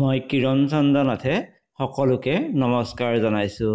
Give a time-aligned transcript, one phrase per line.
[0.00, 1.34] মই কিৰণ চন্দ্ৰ নাথে
[1.78, 3.68] সকলোকে নমস্কাৰ জনাইছো।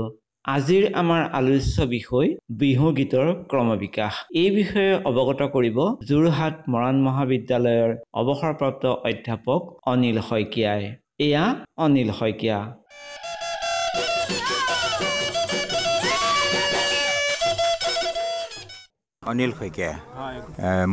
[0.46, 2.28] আজিৰ আমাৰ আলোচ্য বিষয়
[2.64, 5.78] বিহু গীতৰ ক্ৰমবিকাশ। এই বিষয়ে অৱগত কৰিব
[6.10, 7.90] যোৰহাট মৰাণ মহাবিদ্যালয়ৰ
[8.22, 9.62] অৱসৰপ্ৰাপ্ত অধ্যাপক
[9.92, 10.84] অনিল শইকীয়াই।
[11.26, 11.46] এয়া
[11.86, 12.60] অনিল শইকীয়া।
[19.30, 19.92] অনিল শইকীয়া।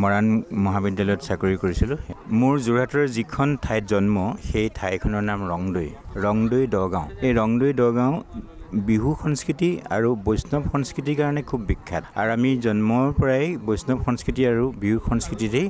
[0.03, 0.27] মৰাণ
[0.65, 1.99] মহাবিদ্যালয়ত চাকৰি কৰিছিলোঁ।
[2.41, 4.17] মোৰ যোৰহাটৰ যিখন ঠাইত জন্ম
[4.49, 5.89] সেই ঠাইখনৰ নাম ৰংদৈ।
[6.25, 8.15] ৰংদৈ দগাঁও এই ৰংদৈ দগাঁও
[8.89, 14.65] বিহু সংস্কৃতি আৰু বৈষ্ণৱ সংস্কৃতিৰ কাৰণে খুব বিখ্যাত। আৰু আমি জন্মৰ পৰাই বৈষ্ণৱ সংস্কৃতি আৰু
[14.83, 15.67] বিহু সংস্কৃতিতেই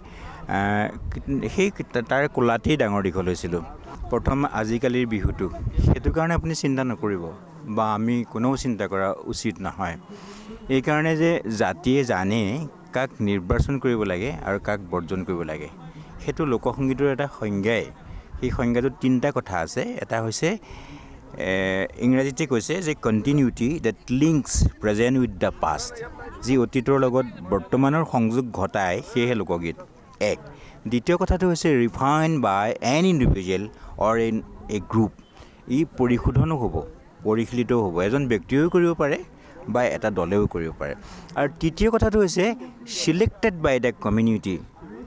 [1.55, 1.69] সেই
[2.11, 3.63] তাৰ কোলাতেই ডাঙৰ দীঘল হৈছিলোঁ।
[4.11, 5.47] প্ৰথম আজিকালিৰ বিহুটো।
[5.85, 7.25] সেইটো কাৰণে আপুনি চিন্তা নকৰিব
[7.77, 9.97] বা আমি কোনেও চিন্তা কৰা উচিত নহয়।
[10.77, 12.41] এইকাৰণে যে জাতিয়ে জানে
[12.95, 15.69] কাক নিৰ্বাচন কৰিব লাগে আৰু কাক বৰ্জন কৰিব লাগে।
[16.23, 17.85] সেইটো লোকসংগীতৰ এটা সংজ্ঞাই।
[18.39, 20.49] সেই সংজ্ঞাটোত তিনিটা কথা আছে। এটা হৈছে
[22.07, 25.95] ইংৰাজীতে কৈছে যে continuity that links present with the past
[26.45, 29.77] যি অতীতৰ লগত বৰ্তমানৰ সংযোগ ঘটায় সেয়েহে লোকগীত।
[30.33, 30.39] এক।
[30.91, 33.63] দ্বিতীয় কথাটো হৈছে refine by an individual
[34.07, 34.37] or in
[34.77, 35.13] a group
[35.77, 36.75] ই পৰিশোধনো হ'ব
[37.27, 39.19] পৰিশীলিতও হ'ব। এজন ব্যক্তিয়েও কৰিব পাৰে
[39.73, 40.95] বা এটা দলেও কৰিব পাৰে।
[41.39, 42.45] আৰু তৃতীয় কথাটো হৈছে
[43.01, 44.55] selected by the community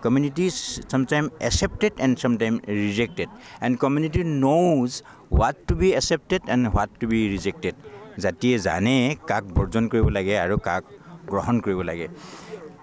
[0.03, 0.45] community
[0.91, 2.53] sometime accepted and sometime
[2.85, 3.29] rejected
[3.65, 4.89] and community knows
[5.35, 7.75] what to be accepted and what to be rejected
[8.23, 8.95] জাতিয়ে জানে
[9.29, 10.83] কাক বৰ্জন কৰিব লাগে আৰু কাক
[11.31, 12.07] গ্ৰহণ কৰিব লাগে।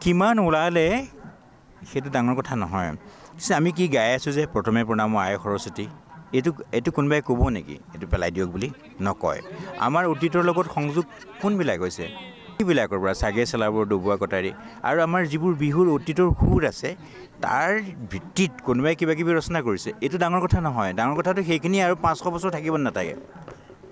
[0.03, 0.88] কিমান ওলালে
[1.91, 2.91] সেইটো ডাঙৰ কথা নহয়।
[3.36, 5.86] পিছে আমি কি গাই আছোঁ যে প্ৰথমে প্ৰণাম আই সৰস্বতী
[6.36, 7.77] এইটো এইটো কোনোবাই ক'ব নেকি?
[7.94, 8.69] এইটো পেলাই দিয়ক বুলি
[9.06, 9.41] নকয়।
[9.86, 11.04] আমাৰ অতীতৰ লগত সংযোগ
[11.42, 12.04] কোনবিলাক হৈছে?
[12.56, 14.50] সেইবিলাকৰ পৰা চাগে চেলাবোৰ ডবোৱা কটাৰী
[14.88, 16.91] আৰু আমাৰ যিবোৰ বিহুৰ অতীতৰ সুৰ আছে
[17.44, 17.70] তাৰ
[18.12, 22.20] ভিত্তিত কোনোবাই কিবা কিবি ৰচনা কৰিছে। এইটো ডাঙৰ কথা নহয়। ডাঙৰ কথাটো সেইখিনি আৰু পাঁচশ
[22.34, 23.14] বছৰ থাকিব নাথাকে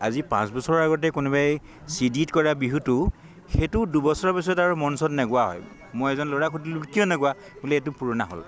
[0.06, 1.48] আজি পাঁচ বছৰৰ আগতে কোনোবাই
[1.92, 2.94] চি ডিত কৰা বিহুটো
[3.53, 5.63] সেইটো দুবছৰৰ পিছত আৰু মঞ্চত নেগোৱা হয়।
[5.98, 7.33] মই এজন ল'ৰাক সুধিলোঁ কিয় নেগোৱা?
[7.61, 8.41] বোলে এইটো পুৰণা হ'ল।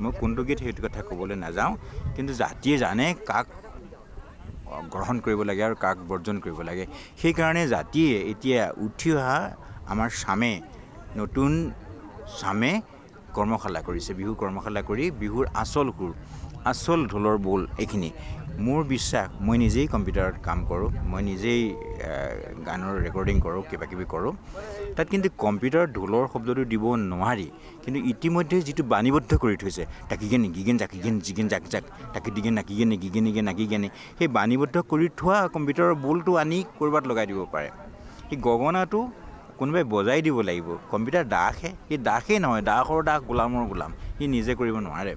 [0.00, 1.72] মই কোনটো গীত সেইটো কথা ক'বলৈ নাযাওঁ
[2.14, 3.46] কিন্তু জাতিয়ে জানে কাক
[4.92, 6.84] গ্ৰহণ কৰিব লাগে আৰু কাক বৰ্জন কৰিব লাগে।
[7.20, 9.38] সেইকাৰণে জাতিয়ে এতিয়া উঠি অহা
[9.92, 10.52] আমাৰ চামে
[11.20, 11.50] নতুন
[12.40, 12.72] চামে
[13.36, 16.12] কৰ্মশালা কৰিছে। বিহু কৰ্মশালা কৰি বিহুৰ আচল সুৰ
[16.70, 18.10] আচল ঢোলৰ বোল এইখিনি।
[18.66, 21.62] মোৰ বিশ্বাস মই নিজেই কম্পিউটাৰত কাম কৰোঁ মই নিজেই
[22.68, 24.32] গানৰ ৰেকৰ্ডিং কৰোঁ কিবা কিবি কৰোঁ।
[24.96, 27.48] তাত কিন্তু কম্পিউটাৰত ঢোলৰ শব্দটো দিব নোৱাৰি
[27.84, 31.84] কিন্তু ইতিমধ্যে যিটো বাণীবদ্ধ কৰি থৈছে টাকিগেন গিগেন জাকিগেন জিগেন জাক জাক
[32.14, 33.88] টাকি দিগেন নাকিগেনে গিগেনিগে নাকিগেনে
[34.18, 37.68] সেই বাণীবদ্ধ কৰি থোৱা কম্পিউটাৰৰ বোলটো আনি ক'ৰবাত লগাই দিব পাৰে।
[38.28, 39.00] সেই গগনাটো
[39.58, 44.52] কোনোবাই বজাই দিব লাগিব কম্পিউটাৰ দাসহে সেই দাসেই নহয় দাসৰ দাস গোলামৰ গোলাম সি নিজে
[44.60, 45.12] কৰিব নোৱাৰে।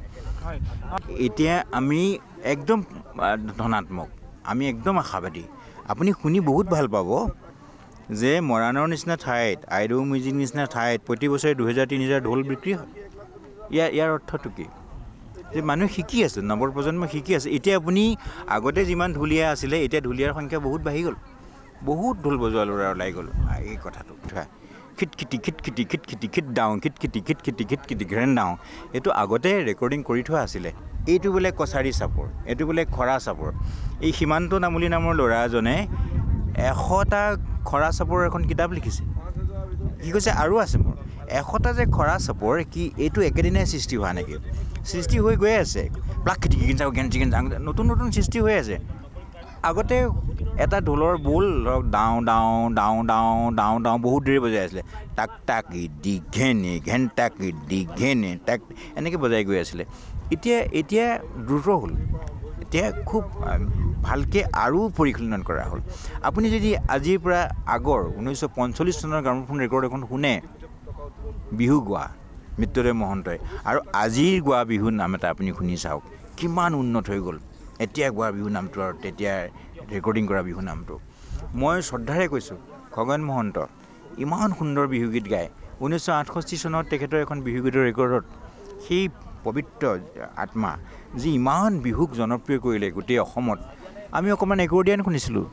[1.28, 2.02] এতিয়া আমি
[2.44, 2.80] একদম
[3.60, 4.10] ধনাত্মক।
[4.52, 5.44] আমি একদম আশাবাদী।
[5.92, 7.10] আপুনি শুনি বহুত ভাল পাব
[8.22, 12.72] যে মৰাণৰ নিচিনা ঠাইত আইদেউ মিজিৰ নিচিনা ঠাইত প্ৰতি বছৰে দুহেজাৰ তিনি হাজাৰ ঢোল বিক্ৰী
[12.80, 12.92] হয়।
[13.74, 14.66] ইয়াৰ ইয়াৰ অৰ্থটো কি?
[15.54, 18.04] যে মানুহে শিকি আছে নৱপ্ৰজন্ম শিকি আছে। এতিয়া আপুনি
[18.56, 21.16] আগতে যিমান ঢুলীয়া আছিলে এতিয়া ঢুলীয়াৰ সংখ্যা বহুত বাঢ়ি গ'ল।
[21.90, 23.28] বহুত ঢোল বজোৱা ল'ৰা ওলাই গ'ল।
[23.72, 24.14] এই কথাটো।
[24.98, 28.56] খিটখিটি খিটখিটি খিটখিটি খিট ডাউন খিটখিটি খিটখিটি খিটখিটি ঘেৰেন ডাউন
[28.96, 30.70] এইটো আগতে ৰেকৰ্ডিং কৰি থোৱা আছিলে।
[31.14, 33.50] এইটো বোলে কছাৰী চাপৰ এইটো বোলে খৰা চাপৰ।
[34.06, 35.76] এই সীমান্ত নামুলী নামৰ ল'ৰা এজনে
[36.70, 37.22] এশটা
[37.70, 39.04] খৰা চাপৰ এখন কিতাপ লিখিছে।
[40.02, 40.96] কি কৈছে আৰু আছে মোৰ।
[41.40, 44.36] এশটা যে খৰা চাপৰ কি এইটো একেদিনাই সৃষ্টি হোৱা নেকি?
[44.92, 45.84] সৃষ্টি হৈ গৈ আছে।
[46.24, 46.56] প্লাক খিটি
[47.14, 48.76] চিগেন যাওঁ নতুন নতুন সৃষ্টি হৈ আছে।
[49.70, 49.98] আগতে
[50.64, 54.84] এটা ঢোলৰ বোল ধৰক ডাওঁ ডাওঁ ডাওঁ ডাওঁ ডাওঁ ডাওঁ বহুত দেৰি বজাই আছিলে।
[55.18, 55.66] টাক টাক
[56.04, 57.34] দি ঘেনে ঘেন টাক
[57.70, 58.60] দি ঘেনে টাক
[58.98, 59.84] এনেকৈ বজাই গৈ আছিলে।
[60.34, 61.06] এতিয়া এতিয়া
[61.48, 61.92] দ্ৰুত হ'ল।
[62.64, 63.24] এতিয়া খুব
[64.08, 65.80] ভালকৈ আৰু পৰিশীলন কৰা হ'ল।
[66.28, 67.42] আপুনি যদি আজিৰ পৰা
[67.76, 70.34] আগৰ ঊনৈছশ পঞ্চল্লিছ চনৰ গ্ৰামোফোন ৰেকৰ্ড এখন শুনে
[71.60, 72.06] বিহু গোৱা
[72.60, 73.38] মৃত্যুদেৱ মহন্তই
[73.70, 76.04] আৰু আজিৰ গোৱা বিহু নাম এটা আপুনি শুনি চাওক
[76.38, 77.38] কিমান উন্নত হৈ গ'ল।
[77.84, 79.34] এতিয়া গোৱা বিহু নামটো আৰু তেতিয়া
[79.94, 80.94] ৰেকৰ্ডিং কৰা বিহু নামটো।
[81.60, 82.58] মই শ্ৰদ্ধাৰে কৈছোঁ
[82.96, 83.58] খগেন মহন্ত
[84.26, 85.50] ইমান সুন্দৰ বিহুগীত গায়।
[85.84, 88.26] ঊনৈছশ আঠষষ্ঠি চনত তেখেতৰ এখন বিহুগীতৰ ৰেকৰ্ডত
[88.86, 89.04] সেই
[89.46, 89.84] পবিত্ৰ
[90.44, 90.72] আত্মা
[91.20, 93.60] যি ইমান বিহুক জনপ্ৰিয় কৰিলে গোটেই অসমত
[94.18, 95.46] আমি অকণমান একৰ্ডিয়ান শুনিছিলোঁ।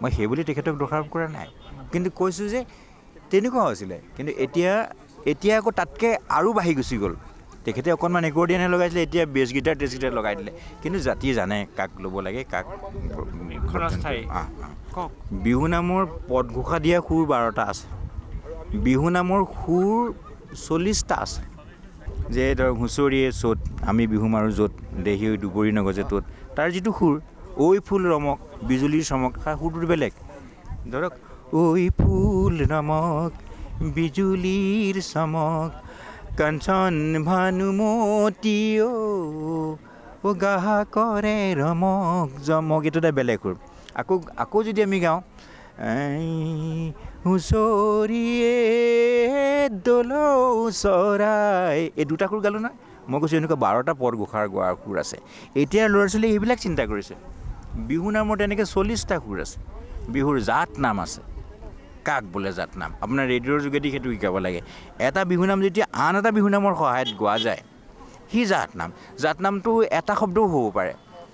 [0.00, 1.48] মই সেইবুলি তেখেতক দোষাৰোপ কৰা নাই।
[1.92, 2.60] কিন্তু কৈছোঁ যে
[3.30, 4.72] তেনেকুৱা হৈছিলে। কিন্তু এতিয়া
[5.32, 7.14] এতিয়া আকৌ তাতকৈ আৰু বাঢ়ি গুচি গ'ল।
[7.64, 10.52] তেখেতে অকণমান একৰ্ডিয়ানে লগাইছিলে এতিয়া বেছ গীটাৰ টেছ গীটাৰ লগাই দিলে।
[10.82, 12.66] কিন্তু জাতিয়ে জানে কাক ল'ব লাগে কাক
[15.44, 17.86] বিহু নামৰ পদঘোষা দিয়া সুৰ বাৰটা আছে।
[18.86, 19.98] বিহু নামৰ সুৰ
[20.66, 21.42] চল্লিছটা আছে।
[22.34, 23.58] যে ধৰক হুঁচৰিয়ে চ'ত
[23.90, 24.72] আমি বিহু মাৰোঁ য'ত
[25.04, 26.24] দেহী দুবৰি নগজে ত'ত
[26.56, 27.14] তাৰ যিটো সুৰ
[27.64, 30.12] ঐ ফুল ৰমক বিজুলীৰ চমক সুৰটোৰ বেলেগ।
[30.92, 31.12] ধৰক
[31.60, 31.62] ঐ
[32.00, 33.32] ফুল ৰমক
[33.96, 35.70] বিজুলীৰ চমক
[36.38, 36.94] কাঞ্চন
[37.28, 43.54] ভানুমতী অ' গাহা কৰে ৰমক জমক। এইটো এটা বেলেগ সুৰ
[44.00, 45.20] আকৌ আকৌ যদি আমি গাওঁ
[47.24, 48.56] হুঁচৰিয়ে
[49.86, 50.10] দল
[50.82, 52.76] চৰাই এই দুটা সুৰ গালোঁ নহয়।
[53.10, 55.16] মই কৈছোঁ এনেকুৱা বাৰটা পদ ঘোষাৰ গোৱাৰ সুৰ আছে।
[55.62, 57.14] এতিয়া ল'ৰা ছোৱালীয়ে এইবিলাক চিন্তা কৰিছে।
[57.88, 59.58] বিহু নামৰ তেনেকৈ চল্লিছটা সুৰ আছে।
[60.14, 61.20] বিহুৰ জাত নাম আছে।
[62.08, 62.90] কাক বোলে জাত নাম?
[63.04, 64.60] আপোনাৰ ৰেডিঅ'ৰ যোগেদি সেইটো শিকাব লাগে।
[65.06, 67.62] এটা বিহু নাম যেতিয়া আন এটা বিহু নামৰ সহায়ত গোৱা যায়
[68.32, 68.90] সি জাত নাম।
[69.22, 70.92] জাত নামটো এটা শব্দও হ'ব পাৰে।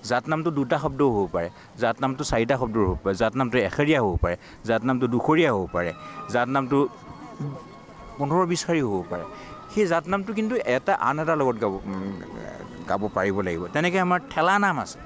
[0.09, 1.49] জাত নামটো দুটা শব্দও হ'ব পাৰে।
[1.81, 4.35] জাত নামটো চাৰিটা শব্দও হ'ব পাৰে। জাত নামটো এশৰীয়া হ'ব পাৰে।
[4.69, 5.91] জাত নামটো দুশৰীয়া হ'ব পাৰে।
[6.33, 6.77] জাত নামটো
[8.17, 9.25] পোন্ধৰ বিছাৰি হ'ব পাৰে।
[9.73, 11.73] সেই জাত নামটো কিন্তু এটা আন এটাৰ লগত গাব
[12.89, 14.99] গাব পাৰিব লাগিব। তেনেকৈ আমাৰ ঠেলা নাম আছে।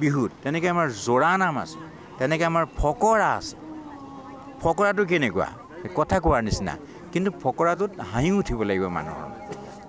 [0.00, 1.78] বিহুত তেনেকৈ আমাৰ জোৰা নাম আছে।
[2.18, 3.56] তেনেকৈ আমাৰ ফকৰা আছে।
[4.62, 5.48] ফকৰাটো কেনেকুৱা?
[5.98, 6.74] কথা কোৱাৰ নিচিনা।
[7.12, 9.28] কিন্তু ফকৰাটোত হাঁহি উঠিব লাগিব মানুহৰ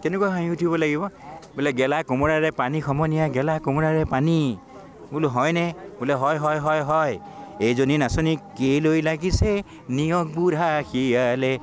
[0.01, 1.03] কেনেকুৱা হাঁহি উঠিব লাগিব?
[1.55, 4.37] বোলে গেলা কোমোৰাৰে পানী সমনীয়া গেলা কোমোৰাৰে পানী।
[5.11, 5.65] বোলো হয়নে?
[5.99, 7.13] বোলে হয় হয় হয় হয়।
[7.65, 9.51] এইজনী নাচনী কেলৈ লাগিছে?
[9.89, 11.53] নিয়ক বুঢ়া শিয়ালে।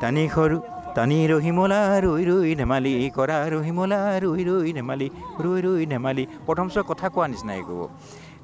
[0.00, 0.56] টানি সৰু
[0.96, 5.08] টানি ৰহিমলা ৰৈ ৰৈ ধেমালি কৰা ৰহিমলা ৰৈ ৰৈ ধেমালি
[5.44, 7.80] ৰৈ ৰৈ ধেমালি। প্ৰথম চোৱা কথা কোৱা নিচিনাই ক'ব।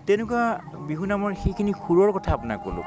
[0.06, 0.44] তেনেকুৱা
[0.88, 2.86] বিহু নামৰ সেইখিনি সুৰৰ কথা আপোনাক ক'লোঁ।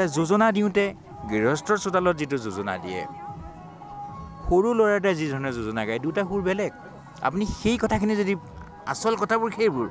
[0.00, 0.84] এতিয়া যোজনা দিওঁতে
[1.30, 3.00] গৃহস্থৰ চোতালত যিটো যোজনা দিয়ে
[4.46, 6.72] সৰু ল'ৰা এটাই যি ধৰণে যোজনা গায় দুটা সুৰ বেলেগ।
[7.26, 8.34] আপুনি সেই কথাখিনি যদি
[8.92, 9.88] আচল কথাবোৰ সেইবোৰ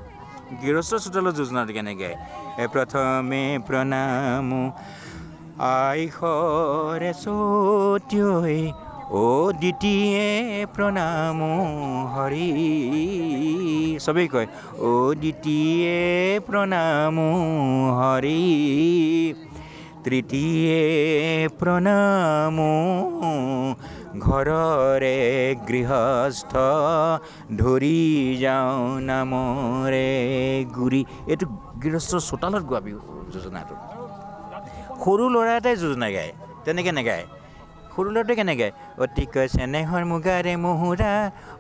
[0.61, 2.13] গৃহস্থ চোতালত যোজনাটো কেনেকৈ
[2.73, 4.47] প্ৰথমে প্ৰণাম
[5.69, 8.59] আইসৰে চতিয়াই
[9.11, 9.27] অ
[9.61, 10.27] দ্বিতীয়ে
[10.75, 11.37] প্ৰণাম
[12.13, 12.49] হৰি।
[14.05, 14.47] চবেই কয়
[14.81, 14.91] অ
[15.21, 15.97] দ্বিতীয়ে
[16.47, 17.15] প্ৰণাম
[17.99, 18.41] হৰি।
[20.05, 20.81] তৃতীয়ে
[21.59, 22.57] প্ৰণাম
[24.25, 25.17] ঘৰৰে
[25.69, 26.53] গৃহস্থ
[27.61, 27.99] ধৰি
[28.43, 28.79] যাওঁ
[29.09, 30.09] নামৰে
[30.77, 31.01] গুৰি।
[31.31, 31.45] এইটো
[31.83, 33.01] গৃহস্থ চোতালত গোৱা বিহু
[33.33, 33.75] যোজনাটো
[35.03, 36.31] সৰু ল'ৰা এটাই যোজনা গায়
[36.65, 37.25] তেনেকৈ নেগায়
[37.93, 38.69] সৰু ল'ৰাটোৱে কেনেকৈ
[39.03, 41.13] অতিকৈ চেনেহৰ মুগাৰে মহুৰা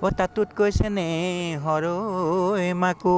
[0.03, 1.83] অ' তাতোতকৈ চেনেহৰ
[2.83, 3.17] মাকো।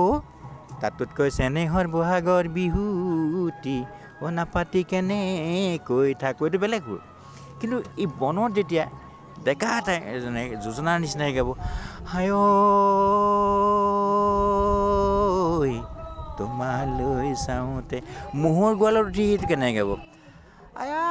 [0.81, 3.77] তাতোতকৈ চেনেহৰ বহাগৰ বিহুটি
[4.38, 7.00] নাপাতি কেনেকৈ থাকোঁ এইটো বেলেগ সুৰ।
[7.59, 8.85] কিন্তু এই বনত যেতিয়া
[9.45, 11.50] ডেকা এটাই এজনে যোজনাৰ নিচিনাই গাব
[12.12, 12.31] হায়
[16.38, 17.97] তোমালৈ চাওঁতে
[18.41, 19.91] ম'হৰ গোৱালত উঠি সেইটো কেনেকৈ গাব?
[20.81, 21.03] আয়া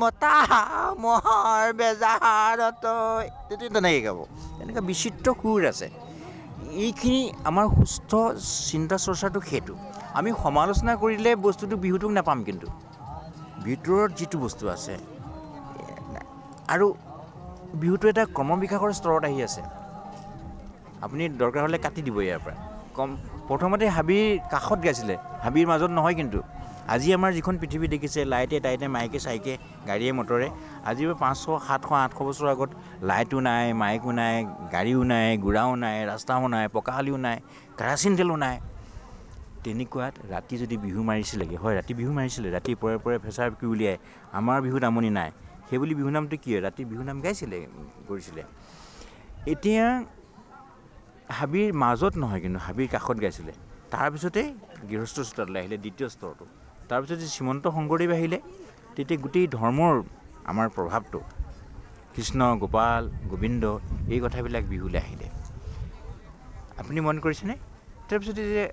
[0.00, 0.34] মতা
[1.04, 2.84] মহৰ বেজাৰত
[3.48, 4.18] তেতিয়া তেনেকৈ গাব।
[4.56, 5.88] তেনেকুৱা বিচিত্ৰ সুৰ আছে।
[6.84, 8.10] এইখিনি আমাৰ সুস্থ
[8.68, 9.74] চিন্তা চৰ্চাটো সেইটো।
[10.18, 12.66] আমি সমালোচনা কৰিলে বস্তুটো বিহুটোক নাপাম কিন্তু।
[13.64, 14.94] ভিতৰত যিটো বস্তু আছে
[16.74, 16.86] আৰু
[17.80, 19.62] বিহুটো এটা ক্ৰমবিকাশৰ স্তৰত আহি আছে।
[21.04, 22.56] আপুনি দৰকাৰ হ'লে কাটি দিব ইয়াৰ পৰা।
[22.96, 23.10] কম
[23.48, 26.38] প্ৰথমতে হাবিৰ কাষত গাইছিলে হাবিৰ মাজত নহয় কিন্তু।
[26.94, 29.52] আজি আমাৰ যিখন পৃথিৱী দেখিছে লাইটে টাইটে মাইকে চাইকে
[29.88, 30.48] গাড়ীয়ে মটৰে।
[30.88, 32.70] আজি পাঁচশ সাতশ আঠশ বছৰ আগত
[33.10, 34.34] লাইটো নাই মাইকো নাই
[34.74, 37.36] গাড়ীও নাই গুড়াও নাই ৰাস্তাও নাই পকাশালিও নাই
[37.78, 38.56] কেৰাচিন তেলো নাই।
[39.64, 43.96] তেনেকুৱাত ৰাতি যদি বিহু মাৰিছিলেগৈ হয় ৰাতি বিহু মাৰিছিলে ৰাতি পৰে পৰে ফেঁচাৰ বিকি উলিয়াই
[44.38, 45.30] আমাৰ বিহুত আমনি নাই।
[45.68, 47.58] সেইবুলি বিহু নামটো কি ৰাতি বিহু নাম গাইছিলে
[48.08, 48.42] কৰিছিলে।
[49.52, 49.84] এতিয়া
[51.38, 53.52] হাবিৰ মাজত নহয় কিন্তু হাবিৰ কাষত গাইছিলে।
[53.92, 54.42] তাৰপিছতে
[54.90, 56.44] গৃহস্থ চোতাললৈ আহিলে দ্বিতীয় স্তৰটো।
[56.90, 58.38] তাৰপিছত যে শ্ৰীমন্ত শংকৰদেৱ আহিলে
[58.94, 59.94] তেতিয়া গোটেই ধৰ্মৰ
[60.50, 61.20] আমাৰ প্ৰভাৱটো
[62.14, 63.64] কৃষ্ণ গোপাল গোবিন্দ
[64.14, 65.26] এই কথাবিলাক বিহুলৈ আহিলে।
[66.80, 67.54] আপুনি মন কৰিছেনে?
[68.08, 68.64] তাৰপিছতে যে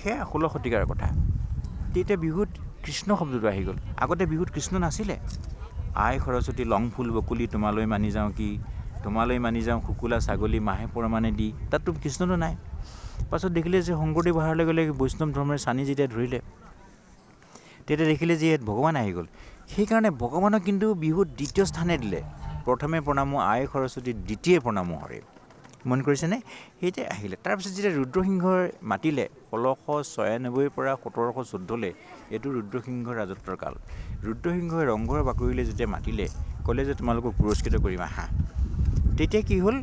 [0.00, 1.08] সেয়া ষোল্ল শতিকাৰ কথা।
[1.94, 2.48] তেতিয়া বিহুত
[2.84, 5.16] কৃষ্ণ শব্দটো আহি গ'ল। আগতে বিহুত কৃষ্ণ নাছিলে।
[5.94, 8.58] আই সৰস্বতী লং ফুল বকুলি তোমালৈ মানি যাওঁ কি?
[9.04, 12.54] তোমালৈ মানি যাওঁ শুকুলা ছাগলী মাহে পৰমানে দি। তাততো কৃষ্ণটো নাই।
[13.30, 16.40] পাছত দেখিলে যে শংকৰদেৱ অহাৰ লগে লগে বৈষ্ণৱ ধৰ্মেৰ চানি যেতিয়া ধৰিলে
[17.86, 19.26] তেতিয়া দেখিলে যে ইয়াত ভগৱান আহি গ'ল।
[19.72, 22.20] সেইকাৰণে ভগৱানক কিন্তু বিহুত দ্বিতীয় স্থানে দিলে।
[22.66, 25.20] প্ৰথমে প্ৰণামো আই সৰস্বতী দ্বিতীয় প্ৰণামো হৰে।
[25.86, 26.36] মন কৰিছেনে?
[26.80, 29.78] সেইতে আহিলে। তাৰপিছত যেতিয়া ৰুদ্ৰসিংহই মাতিলে ষোল্লশ
[30.14, 31.92] ছয়ানব্বৈৰ পৰা সোতৰশ চৈধ্যলৈ
[32.30, 33.74] এইটো ৰুদ্ৰসিংহৰ ৰাজত্বৰ কাল।
[34.24, 36.26] ৰুদ্ৰসিংহই ৰংঘৰৰ বাকৰিলৈ যেতিয়া মাতিলে
[36.66, 38.24] ক'লে যে তোমালোকক পুৰস্কৃত কৰিম আহা।
[39.18, 39.76] তেতিয়া কি হ'ল?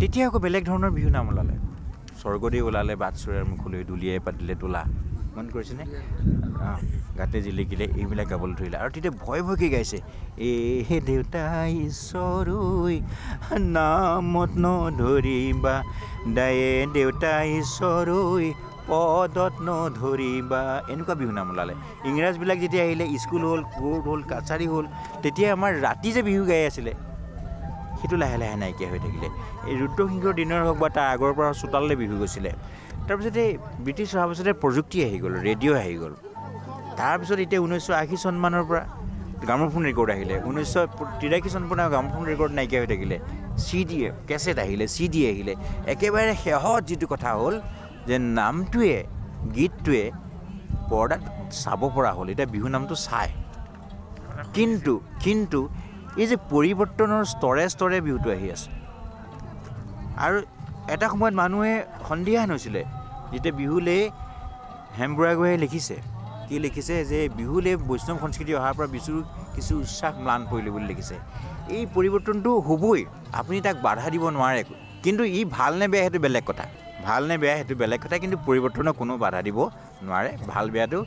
[0.00, 1.54] তেতিয়া আকৌ বেলেগ ধৰণৰ বিহু নাম ওলালে।
[2.20, 4.82] স্বৰ্গদেৱ ওলালে বাটচৰাৰ মুখলৈ দুলিয়াই পাতিলে তোলা।
[5.38, 5.84] মন কৰিছেনে?
[7.18, 9.98] গাতে জিলিকিলে এইবিলাক গাবলৈ ধৰিলে। আৰু তেতিয়া ভয় ভয়কৈ গাইছে?
[10.48, 11.42] এ দেউতা
[11.86, 12.96] ঈশ্বৰৈ
[13.76, 15.74] নামত নধৰিবা।
[16.36, 18.46] দায়ে দেউতা ঈশ্বৰৈ
[18.88, 21.74] পদত নধৰিবা। এনেকুৱা বিহুনাম ওলালে।
[22.08, 24.86] ইংৰাজবিলাক যেতিয়া আহিলে স্কুল হ'ল কোৰ্ট হ'ল কাছাৰী হ'ল
[25.22, 26.92] তেতিয়া আমাৰ ৰাতি যে বিহু গাই আছিলে
[27.98, 29.28] সেইটো লাহে লাহে নাইকিয়া হৈ থাকিলে।
[29.68, 32.50] এই ৰুদ্ৰসিংহৰ দিনৰ হওক বা তাৰ আগৰ পৰা চোতাললৈ বিহু গৈছিলে
[33.08, 33.42] তাৰপিছতে
[33.84, 36.12] ব্ৰিটিছ অহাৰ পাছতে প্ৰযুক্তি আহি গ'ল ৰেডিঅ' আহি গ'ল।
[37.00, 38.82] তাৰপিছত এতিয়া ঊনৈছশ আশী চনমানৰ পৰা
[39.44, 40.76] গ্ৰামফোন ৰেকৰ্ড আহিলে। ঊনৈছশ
[41.20, 43.16] তিৰাশী চন পৰা গ্ৰামফোন ৰেকৰ্ড নাইকিয়া হৈ থাকিলে।
[43.64, 43.98] চি ডি
[44.28, 45.52] কেছেট আহিলে চি ডি আহিলে।
[45.92, 47.54] একেবাৰে শেহত যিটো কথা হ'ল
[48.08, 48.96] যে নামটোৱে
[49.56, 50.04] গীতটোৱে
[50.90, 51.22] পৰ্দাত
[51.62, 53.30] চাব পৰা হ'ল। এতিয়া বিহু নামটো চায়
[54.56, 54.92] কিন্তু
[55.24, 55.60] কিন্তু
[56.22, 58.70] এই যে পৰিৱৰ্তনৰ স্তৰে স্তৰে বিহুটো আহি আছে।
[60.24, 60.36] আৰু
[60.94, 61.74] এটা সময়ত মানুহে
[62.08, 62.82] সন্দিহান হৈছিলে
[63.32, 63.96] যেতিয়া বিহুলে
[64.98, 65.96] হেম বুঢ়াগোহাঁয়ে লিখিছে
[66.48, 69.18] কি লিখিছে যে বিহুলে বৈষ্ণৱ সংস্কৃতি অহাৰ পৰা বিচুৰ
[69.54, 71.16] কিছু উচ্ছাস ম্লান পৰিলে বুলি লিখিছে।
[71.76, 73.00] এই পৰিৱৰ্তনটো হ'বই
[73.40, 74.62] আপুনি তাক বাধা দিব নোৱাৰে
[75.04, 76.64] কিন্তু ই ভাল নে বেয়া সেইটো বেলেগ কথা।
[77.06, 79.58] ভাল নে বেয়া সেইটো বেলেগ কথা কিন্তু পৰিৱৰ্তনক কোনো বাধা দিব
[80.06, 80.98] নোৱাৰে। ভাল বেয়াটো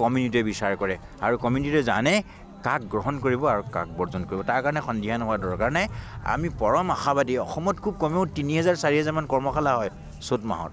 [0.00, 2.14] কমিউনিটিয়ে বিচাৰ কৰে আৰু কমিউনিটিয়ে জানে
[2.66, 5.86] কাক গ্ৰহণ কৰিব আৰু কাক বৰ্জন কৰিব। তাৰ কাৰণে সন্ধিয়া নোহোৱা দৰকাৰ নাই।
[6.34, 9.90] আমি পৰম আশাবাদী অসমত খুব কমেও তিনি হাজাৰ চাৰি হাজাৰমান কৰ্মশালা হয়
[10.26, 10.72] চ'ত মাহত।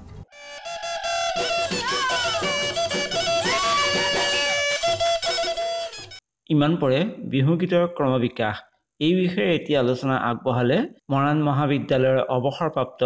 [6.53, 6.99] ইমান পৰে
[7.31, 8.55] বিহুগীতৰ ক্ৰমবিকাশ।
[8.99, 10.77] এই বিষয়ে এতিয়া আলোচনা আগবঢ়ালে
[11.11, 13.01] মৰাণ মহাবিদ্যালয়ৰ অৱসৰপ্ৰাপ্ত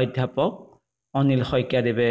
[0.00, 0.50] অধ্যাপক
[1.14, 2.10] অনিল শইকীয়াদেৱে।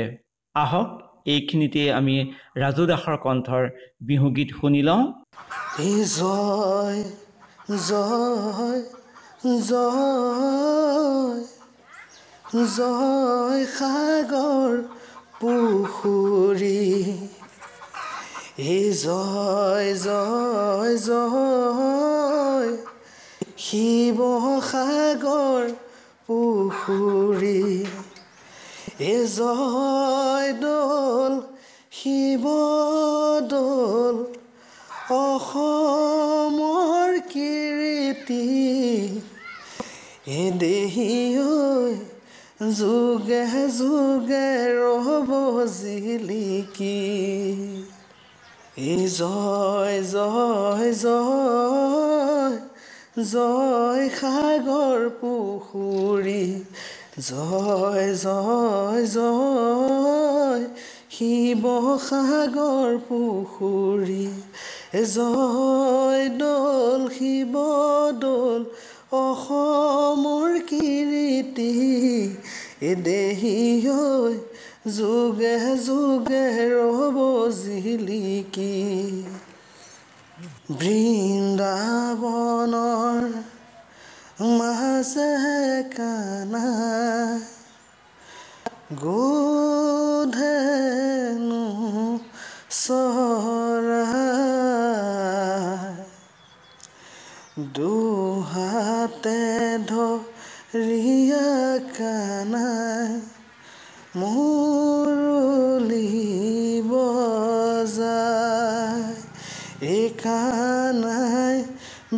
[0.55, 0.89] আহক
[1.33, 2.15] এইখিনিতে আমি
[2.63, 3.63] ৰাজু দাসৰ কণ্ঠৰ
[4.07, 5.03] বিহুগীত শুনি লওঁ।
[12.77, 14.73] জয় সাগৰ
[15.43, 16.81] পুখুৰী।
[18.73, 22.69] এই জয় জয় জয়
[23.65, 25.63] শিৱসাগৰ
[26.27, 27.63] পুখুৰী।
[28.99, 29.01] এ
[29.37, 31.33] জয় দৌল
[31.99, 34.15] শিৱদৌল
[35.19, 38.47] অসমৰ কীৰ্তি।
[40.39, 41.45] এ দেহি ঐ
[42.59, 43.43] যোগে
[43.77, 45.29] যোগে ৰ'ব
[45.77, 47.01] জিলিকি।
[48.77, 52.55] এই জয় জয় জয়
[53.23, 56.45] জয় সাগৰ পুখুৰী।
[57.19, 60.63] জয় জয় জয়
[61.15, 64.25] শিৱসাগৰ পুখুৰী।
[65.15, 68.61] জয় দৌল শিৱদৌল
[69.13, 71.71] অসমৰ কীৰ্তি
[72.81, 73.57] এ দেহি
[73.89, 74.33] ঐ
[74.97, 77.17] যোগে যোগে ৰ'ব
[77.59, 78.75] জিলিকি।
[80.79, 81.53] বৃন্দাবনৰ
[84.59, 85.33] মাজে
[85.97, 86.65] কানা
[88.93, 89.53] গোধেনু
[92.69, 94.23] চৰাই।
[99.23, 101.47] দুহাতে ধৰিয়া
[101.95, 103.11] কানাই
[104.19, 106.07] মুৰলী
[106.91, 108.21] বজাই
[109.93, 111.55] এই কানাই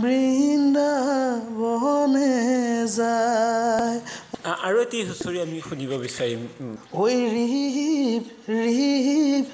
[0.01, 1.13] বৃন্দাবনে
[2.97, 3.97] যায়।
[4.65, 6.41] আৰু এটি হুঁচৰি আমি শুনিব বিচাৰিম।
[7.01, 7.03] ঐ
[7.35, 8.23] ৰিপ
[8.65, 9.47] ৰিপ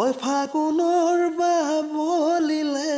[0.00, 2.96] ঐ ফাগুনৰ বাবলিলে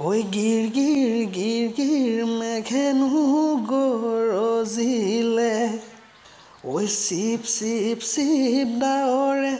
[0.00, 3.22] ঐ গিৰ গিৰ গিৰ গিৰ মেঘেনো
[3.70, 5.54] গৰজিলে।
[6.64, 9.50] ঐ চিপ চিপ চিপ ডাৱৰে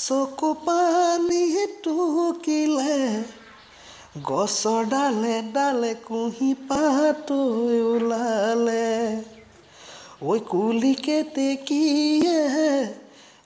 [0.00, 2.98] চকু পানী টুকিলে।
[4.28, 8.92] গছৰ ডালে ডালে কুঁহি পাতৈ ওলালে।
[10.22, 12.40] ঐ কুলিকে তেকিয়ে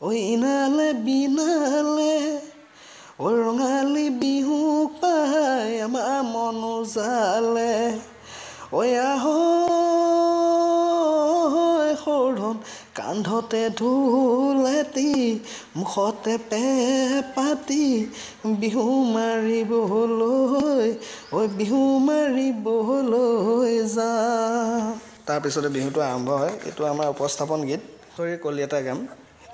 [0.03, 2.15] ঐ ইনালে বিনালে।
[3.21, 4.59] ৰঙালী বিহু
[5.01, 7.75] পাই আমাৰ মনো জালে
[8.73, 9.25] ঐ আহ
[12.01, 12.57] সৌধন
[12.95, 15.13] কান্ধতে ঢোলেটি
[15.77, 16.65] মুখতে পে
[17.35, 17.87] পাতি
[18.61, 18.85] বিহু
[19.17, 20.89] মাৰিবলৈ
[21.33, 24.89] ঐ বিহু মাৰিবলৈ যাওঁ
[25.27, 27.83] তাৰপিছতে বিহুটো আৰম্ভ হয় এইটো আমাৰ উপস্থাপন গীত
[28.17, 28.99] হৰি কলিয়াতা গাম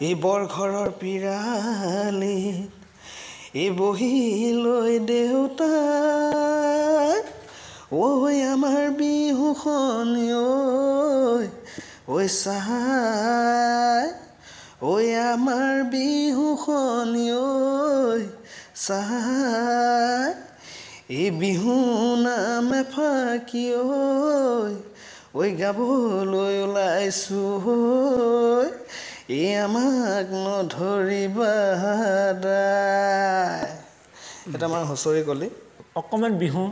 [0.01, 2.37] এই বৰঘৰৰ পিৰালি
[3.57, 4.15] এই বহি
[4.65, 5.73] লৈ দেউতা
[7.97, 8.05] ঐ
[8.47, 11.45] আমাৰ বিহুখন ঐ
[12.09, 14.07] ঐ চাই
[14.85, 14.93] ঐ
[15.25, 18.21] আমাৰ বিহুখন ঐ
[18.77, 20.31] চাই
[21.17, 21.75] এই বিহু
[22.25, 23.85] নামে ফাঁকি ঐ
[25.35, 27.47] ঐ গাবলৈ ওলাইছোঁ
[29.35, 31.55] এই আমাক নধৰিবা
[34.55, 35.49] এটা আমাৰ হুঁচৰি কলি।
[36.01, 36.63] অকণমান বিহু।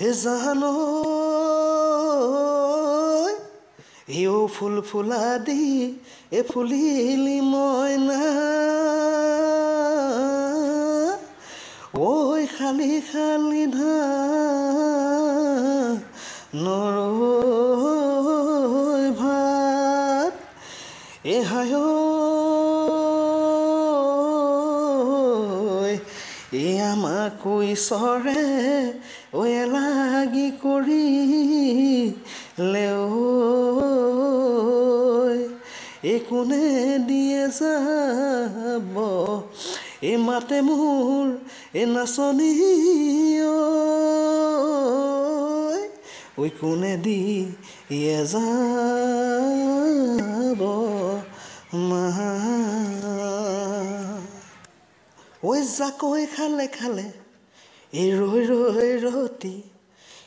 [0.00, 0.72] হে জানো
[4.20, 5.64] এও ফুল ফুলা দি
[6.38, 8.20] এ ফুলিলি মইনা।
[12.08, 12.10] ঐ
[12.56, 13.96] খালি খালি ধা
[16.64, 17.83] নৰৈ
[21.64, 21.72] হায়
[26.52, 27.42] এ আমাক
[27.72, 28.42] ঈশ্বৰে
[29.34, 31.06] ঐ লাগি কৰি
[32.72, 33.04] লেও
[36.04, 38.96] এই কোনে দিয়ে যাব?
[40.02, 41.38] এই মাতে মোৰ
[41.74, 42.52] এই নাচনী
[46.38, 50.60] ঐ কোনে দিয়ে যাব?
[55.44, 57.06] ঐ জাকৈ খালে খালে
[57.92, 59.54] এই ৰৈ ৰৈ ৰতি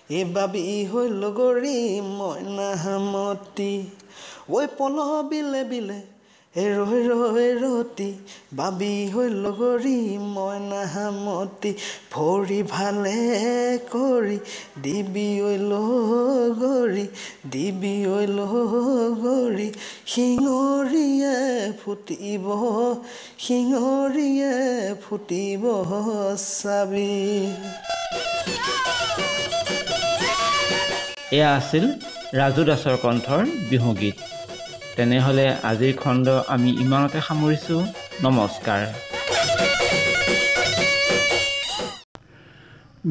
[0.10, 1.77] এই বাবি হৈ লগৰী
[2.18, 3.72] মইনা হামতি।
[4.50, 4.98] ঐ পল
[5.30, 6.00] বিলে বিলে
[6.56, 8.06] এই ৰৈ ৰৈ ৰতি
[8.60, 9.98] বাবি হৈ লগৰী
[10.36, 11.72] মইনা হামতি
[12.13, 13.18] ভৰি ভালে
[13.94, 14.38] কৰি
[14.86, 17.06] দিবি ঐ লগৰী
[17.54, 19.68] দিবি ঐ লগৰী
[20.13, 21.36] শিঙৰিয়ে
[21.82, 22.46] ফুটিব
[23.46, 24.54] শিঙৰিয়ে
[25.04, 25.63] ফুটিব
[26.46, 27.13] চাবি।
[31.36, 31.86] এয়া আছিল
[32.39, 34.37] ৰাজু দাসৰ কণ্ঠৰ বিহুগীত।
[34.98, 37.82] তেনেহ'লে আজিৰ খণ্ড আমি ইমানতে সামৰিছোঁ।
[38.25, 38.82] নমস্কাৰ।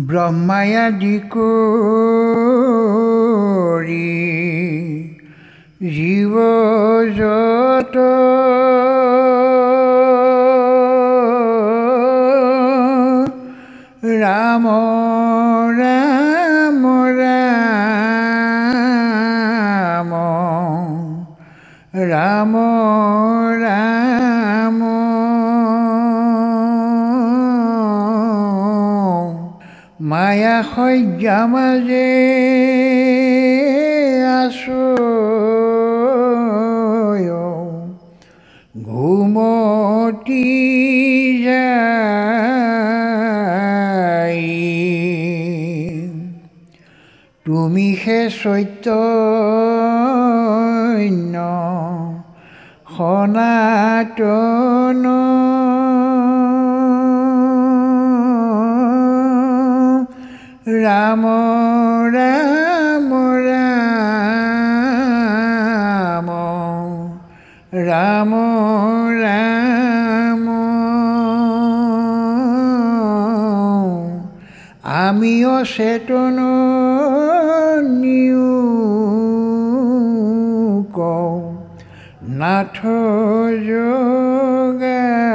[0.08, 1.56] ব্ৰহ্মায়াদি কৰি
[5.96, 6.34] জীৱ
[7.18, 7.96] যত
[14.22, 14.64] ৰাম
[30.36, 32.12] মায়া শয্যা মাজে
[34.40, 34.84] আছো।
[38.88, 40.48] ঘুমতি
[41.44, 41.72] যাই।
[47.46, 48.94] তুমি সে চৈতন্য
[52.94, 54.36] সনাতন।
[60.86, 61.22] ৰাম
[62.14, 63.10] ৰাম
[63.46, 63.76] ৰাম
[67.86, 68.32] ৰাম
[69.20, 70.44] ৰাম
[74.96, 76.38] আমি অচেতন
[77.94, 78.50] নিউ
[80.94, 81.40] কওঁ
[82.38, 82.78] নাথ
[83.66, 85.26] যোগাই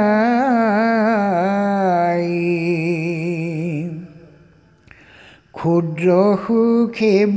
[5.62, 7.36] ক্ষুদ্ৰ সুখেব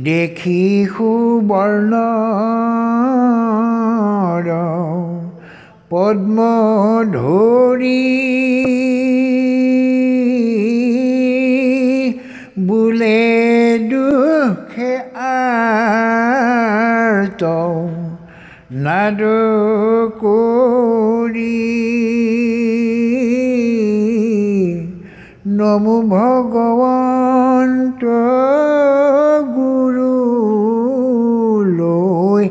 [0.09, 1.93] দেখি সুবৰ্ণ
[5.93, 6.39] পদ্ম
[7.17, 8.01] ধৰি
[18.73, 19.21] নাদ
[20.17, 21.57] কৰি
[25.47, 28.03] নমো ভগৱন্ত
[29.49, 30.15] গুৰু
[31.77, 32.45] লৈ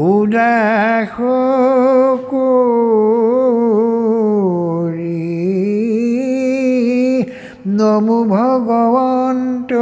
[0.00, 1.14] উদাস
[7.72, 9.72] নমো ভগৱন্ত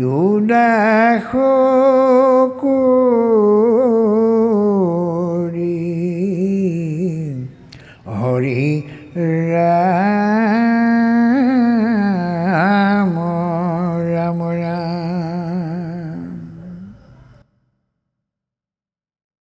[0.00, 2.49] dù đã khô